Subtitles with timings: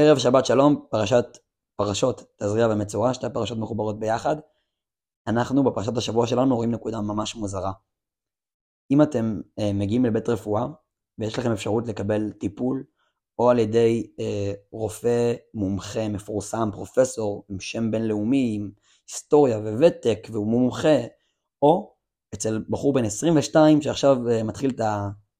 [0.00, 1.26] ערב שבת שלום, פרשת,
[1.76, 4.36] פרשות תזריע ומצורע, שתי פרשות מחוברות ביחד.
[5.26, 7.72] אנחנו בפרשת השבוע שלנו רואים נקודה ממש מוזרה.
[8.90, 10.66] אם אתם אה, מגיעים לבית רפואה
[11.18, 12.84] ויש לכם אפשרות לקבל טיפול,
[13.38, 18.70] או על ידי אה, רופא מומחה מפורסם, פרופסור עם שם בינלאומי, עם
[19.08, 20.98] היסטוריה וותק והוא מומחה,
[21.62, 21.94] או
[22.34, 24.80] אצל בחור בן 22 שעכשיו אה, מתחיל את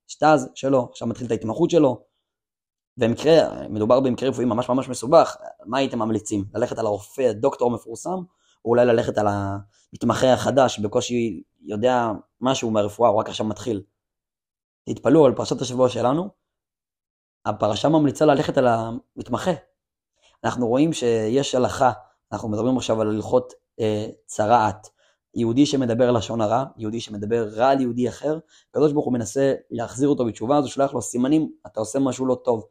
[0.08, 2.09] השטאז שלו, עכשיו מתחיל את ההתמחות שלו,
[2.98, 5.36] ומקרה, מדובר במקרה רפואי ממש ממש מסובך,
[5.66, 6.44] מה הייתם ממליצים?
[6.54, 8.18] ללכת על הרופא, הדוקטור המפורסם,
[8.64, 13.82] או אולי ללכת על המתמחה החדש, בקושי יודע משהו מהרפואה, הוא רק עכשיו מתחיל.
[14.84, 16.28] תתפלאו על פרשת השבוע שלנו,
[17.46, 19.50] הפרשה ממליצה ללכת על המתמחה.
[20.44, 21.92] אנחנו רואים שיש הלכה,
[22.32, 24.88] אנחנו מדברים עכשיו על הלכות אה, צרעת,
[25.34, 28.38] יהודי שמדבר לשון הרע, יהודי שמדבר רע על יהודי אחר,
[28.70, 32.26] הקדוש ברוך הוא מנסה להחזיר אותו בתשובה, אז הוא שולח לו סימנים, אתה עושה משהו
[32.26, 32.64] לא טוב.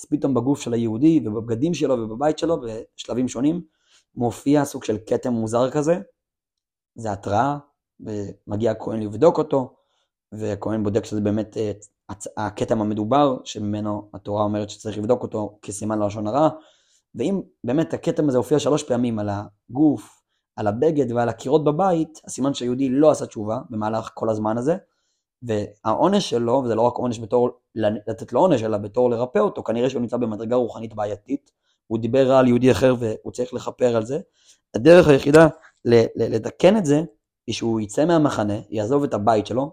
[0.00, 3.62] אז פתאום בגוף של היהודי ובבגדים שלו ובבית שלו, בשלבים שונים,
[4.14, 6.00] מופיע סוג של כתם מוזר כזה,
[6.94, 7.58] זה התראה,
[8.00, 9.74] ומגיע הכהן לבדוק אותו,
[10.32, 11.72] והכהן בודק שזה באמת אה,
[12.36, 16.48] הכתם המדובר, שממנו התורה אומרת שצריך לבדוק אותו כסימן ללשון הרע,
[17.14, 20.22] ואם באמת הכתם הזה הופיע שלוש פעמים על הגוף,
[20.56, 24.76] על הבגד ועל הקירות בבית, הסימן שהיהודי לא עשה תשובה במהלך כל הזמן הזה,
[25.42, 27.50] והעונש שלו, וזה לא רק עונש בתור
[28.06, 31.50] לתת לו עונש, אלא בתור לרפא אותו, כנראה שהוא נמצא במדרגה רוחנית בעייתית,
[31.86, 34.18] הוא דיבר רע על יהודי אחר והוא צריך לכפר על זה.
[34.74, 35.48] הדרך היחידה
[36.16, 37.02] לתקן את זה,
[37.46, 39.72] היא שהוא יצא מהמחנה, יעזוב את הבית שלו,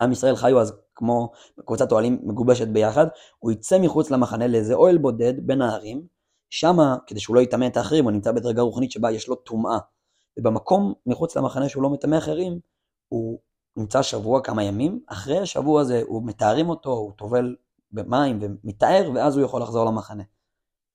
[0.00, 1.32] עם ישראל חיו אז כמו
[1.64, 3.06] קבוצת אוהלים מגובשת ביחד,
[3.38, 6.06] הוא יצא מחוץ למחנה לאיזה אוהל בודד בין הערים,
[6.50, 9.78] שמה, כדי שהוא לא יטמא את האחרים, הוא נמצא בדרגה רוחנית שבה יש לו טומאה.
[10.38, 12.58] ובמקום מחוץ למחנה שהוא לא מטמא אחרים,
[13.08, 13.38] הוא
[13.76, 17.56] נמצא שבוע, כמה ימים, אחרי השבוע הזה הוא מתארים אותו, הוא טובל
[17.92, 20.22] במים ומתאר, ואז הוא יכול לחזור למחנה.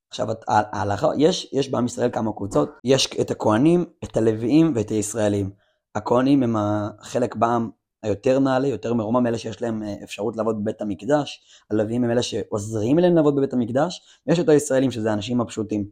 [0.10, 5.52] עכשיו, ההלכה, יש, יש בעם ישראל כמה קבוצות, יש את הכהנים, את הלוויים ואת הישראלים.
[5.96, 7.70] הכהנים הם החלק בעם
[8.04, 11.42] היותר נעלה, יותר מרומם, אלה שיש להם אה, אפשרות לעבוד בבית המקדש,
[11.72, 15.90] הלוויים הם אלה שעוזרים להם לעבוד בבית המקדש, ויש את הישראלים שזה האנשים הפשוטים.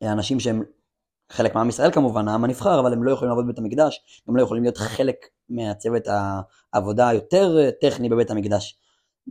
[0.00, 0.62] האנשים שהם
[1.30, 4.42] חלק מעם ישראל כמובן, העם הנבחר, אבל הם לא יכולים לעבוד בבית המקדש, הם לא
[4.42, 5.16] יכולים להיות חלק
[5.48, 6.02] מהצוות
[6.72, 8.78] העבודה היותר אה, טכני בבית המקדש.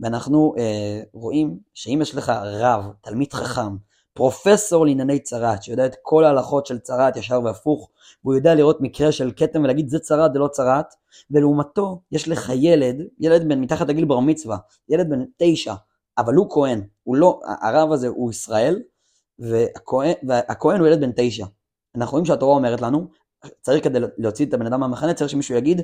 [0.02, 3.76] ואנחנו אה, רואים שאם יש לך רב, תלמיד חכם,
[4.14, 7.90] פרופסור לענייני צרעת, שיודע את כל ההלכות של צרעת ישר והפוך,
[8.24, 10.94] והוא יודע לראות מקרה של כתם ולהגיד זה צרעת זה לא צרעת,
[11.30, 14.56] ולעומתו יש לך ילד, ילד בן מתחת לגיל בר מצווה,
[14.88, 15.74] ילד בן תשע,
[16.18, 18.80] אבל הוא כהן, הוא לא, הרב הזה הוא ישראל,
[19.38, 21.46] והכהן, והכהן הוא ילד בן תשע.
[21.96, 23.06] אנחנו רואים שהתורה אומרת לנו,
[23.60, 25.80] צריך כדי להוציא את הבן אדם מהמחנה, צריך שמישהו יגיד,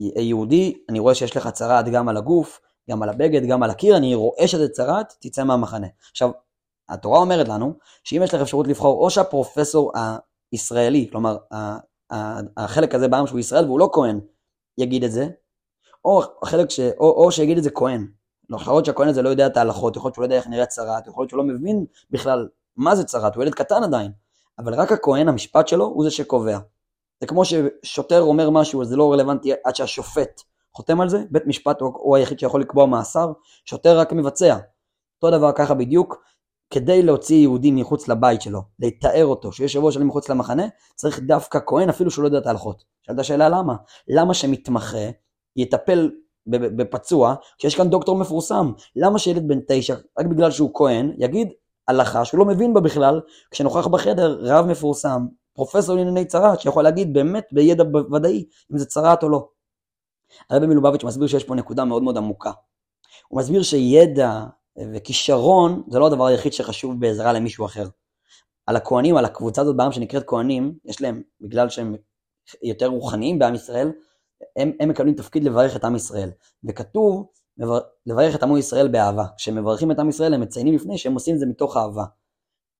[0.00, 2.60] יהודי, אני רואה שיש לך צרעת גם על הגוף,
[2.90, 5.86] גם על הבגד, גם על הקיר, אני רואה שזה צרעת, תצא מהמחנה.
[6.10, 6.30] עכשיו,
[6.88, 7.72] התורה אומרת לנו,
[8.04, 9.92] שאם יש לך אפשרות לבחור או שהפרופסור
[10.52, 11.36] הישראלי, כלומר,
[12.56, 14.20] החלק הזה בעם שהוא ישראל והוא לא כהן,
[14.78, 15.28] יגיד את זה,
[16.04, 16.80] או החלק ש...
[16.80, 18.06] או, או שיגיד את זה כהן.
[18.50, 20.68] יכול להיות שהכהן הזה לא יודע את ההלכות, יכול להיות שהוא לא יודע איך נראית
[20.68, 24.12] צרעת, יכול להיות שהוא לא מבין בכלל מה זה צרעת, הוא ילד קטן עדיין.
[24.58, 26.58] אבל רק הכהן, המשפט שלו, הוא זה שקובע.
[27.20, 30.40] זה כמו ששוטר אומר משהו, זה לא רלוונטי עד שהשופט
[30.78, 33.32] חותם על זה, בית משפט הוא, הוא היחיד שיכול לקבוע מאסר,
[33.64, 34.56] שוטר רק מבצע.
[35.22, 36.24] אותו דבר ככה בדיוק,
[36.70, 41.58] כדי להוציא יהודי מחוץ לבית שלו, לתאר אותו, שיש שבוע שנים מחוץ למחנה, צריך דווקא
[41.66, 42.84] כהן אפילו שהוא לא יודע את ההלכות.
[43.02, 43.76] שאלת השאלה למה?
[44.08, 45.10] למה שמתמחה
[45.56, 46.10] יטפל
[46.46, 48.72] בפצוע כשיש כאן דוקטור מפורסם?
[48.96, 51.48] למה שילד בן תשע, רק בגלל שהוא כהן, יגיד
[51.88, 57.12] הלכה שהוא לא מבין בה בכלל, כשנוכח בחדר רב מפורסם, פרופסור לענייני צרעת, שיכול להגיד
[57.12, 59.48] באמת בידע ודאי אם זה צרעת או לא.
[60.50, 62.52] הרבי מלובביץ' מסביר שיש פה נקודה מאוד מאוד עמוקה.
[63.28, 64.44] הוא מסביר שידע
[64.94, 67.88] וכישרון זה לא הדבר היחיד שחשוב בעזרה למישהו אחר.
[68.66, 71.96] על הכהנים, על הקבוצה הזאת בעם שנקראת כהנים, יש להם, בגלל שהם
[72.62, 73.92] יותר רוחניים בעם ישראל,
[74.56, 76.30] הם, הם מקבלים תפקיד לברך את עם ישראל.
[76.64, 77.26] וכתוב,
[78.06, 79.24] לברך את עמו ישראל באהבה.
[79.36, 82.04] כשמברכים את עם ישראל הם מציינים לפני שהם עושים את זה מתוך אהבה.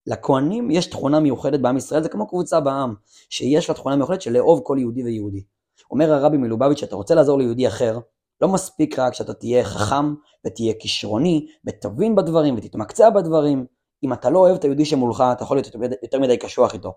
[0.07, 2.95] לכהנים יש תכונה מיוחדת בעם ישראל, זה כמו קבוצה בעם,
[3.31, 5.45] שיש לה תכונה מיוחדת של לאהוב כל יהודי ויהודי.
[5.91, 7.99] אומר הרבי מלובביץ', שאתה רוצה לעזור ליהודי אחר,
[8.41, 10.15] לא מספיק רק שאתה תהיה חכם
[10.47, 13.67] ותהיה כישרוני ותבין בדברים ותתמקצע בדברים.
[14.05, 16.95] אם אתה לא אוהב את היהודי שמולך, אתה יכול להיות יותר מדי קשוח איתו.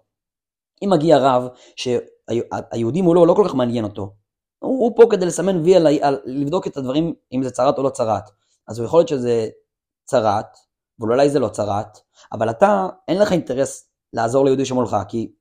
[0.84, 4.14] אם מגיע רב שהיהודי מולו לא כל כך מעניין אותו,
[4.64, 7.90] הוא, פה כדי לסמן וי על, על לבדוק את הדברים אם זה צרת או לא
[7.90, 8.24] צרת.
[8.68, 9.50] אז הוא יכול להיות שזה
[10.06, 10.58] צרת,
[11.00, 12.00] ואולי זה לא צרת,
[12.32, 15.32] אבל אתה, אין לך אינטרס לעזור ליהודי שמולך, כי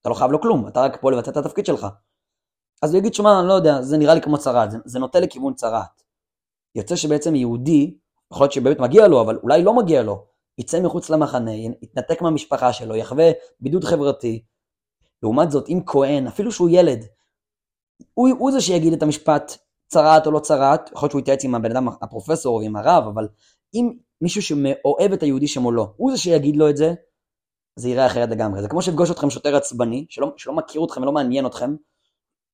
[0.00, 1.86] אתה לא חייב לו כלום, אתה רק פה לבצע את התפקיד שלך.
[2.82, 5.20] אז הוא יגיד, שמע, אני לא יודע, זה נראה לי כמו צרת, זה, זה נוטה
[5.20, 6.02] לכיוון צרת.
[6.74, 7.98] יוצא שבעצם יהודי,
[8.32, 10.26] יכול להיות שבאמת מגיע לו, אבל אולי לא מגיע לו.
[10.58, 13.30] יצא מחוץ למחנה, יתנתק מהמשפחה שלו, יחווה
[13.60, 14.44] בידוד חברתי.
[15.22, 17.04] לעומת זאת, אם כהן, אפילו שהוא ילד,
[18.14, 19.56] הוא, הוא זה שיגיד את המשפט
[19.88, 23.04] צרעת או לא צרעת, יכול להיות שהוא יתייעץ עם הבן אדם, הפרופסור או עם הרב,
[23.06, 23.28] אבל
[23.74, 26.94] אם מישהו שאוהב את היהודי שמולו, הוא זה שיגיד לו את זה,
[27.76, 28.62] זה יראה אחרת לגמרי.
[28.62, 31.74] זה כמו שיפגוש אתכם שוטר עצבני, שלא, שלא מכיר אתכם ולא מעניין אתכם,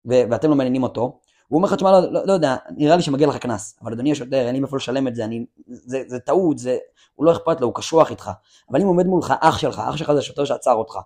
[0.09, 3.03] ו- ואתם לא מעניינים אותו, הוא אומר לך, תשמע, לא, לא, לא יודע, נראה לי
[3.03, 6.19] שמגיע לך קנס, אבל אדוני השוטר, אין לי מאיפה לשלם את זה, אני, זה, זה
[6.19, 6.79] טעות, זה,
[7.15, 8.31] הוא לא אכפת לו, הוא קשוח איתך.
[8.71, 10.99] אבל אם עומד מולך אח שלך, אח שלך זה השוטר שעצר אותך,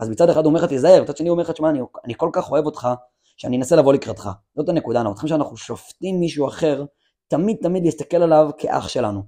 [0.00, 2.14] אז מצד אחד הוא אומר לך, תיזהר, מצד שני הוא אומר לך, תשמע, אני, אני
[2.16, 2.88] כל כך אוהב אותך,
[3.40, 4.30] שאני אנסה לבוא לקראתך.
[4.56, 6.84] זאת הנקודה, אנחנו צריכים שאנחנו שופטים מישהו אחר,
[7.28, 9.22] תמיד תמיד להסתכל עליו כאח שלנו.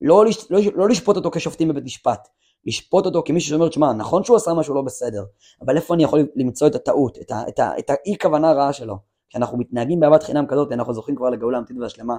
[0.00, 2.28] לא, לש, לא, לא לשפוט אותו כשופטים בבית משפט,
[2.66, 5.24] לשפוט אותו כמישהו שאומר, תשמע, נכון שהוא עשה משהו לא בסדר,
[5.66, 8.96] אבל איפה אני יכול למצוא את הטעות, את, את, את האי כוונה הרעה שלו?
[9.28, 12.16] כשאנחנו מתנהגים באהבת חינם כזאת, אנחנו זוכים כבר לגאולה אמיתית והשלמה,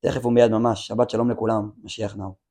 [0.00, 0.86] תכף ומיד ממש.
[0.86, 2.34] שבת שלום לכולם, משיח נאו.